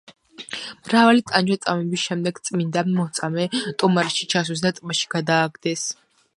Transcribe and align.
მრავალი 0.87 1.21
ტანჯვა-წამების 1.31 2.07
შემდეგ 2.09 2.41
წმინდა 2.49 2.85
მოწამე 2.95 3.47
ტომარაში 3.83 4.31
ჩასვეს 4.35 4.67
და 4.67 4.75
ტბაში 4.81 5.15
გადააგდეს. 5.17 5.89